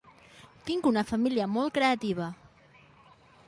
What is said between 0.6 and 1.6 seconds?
Tinc una família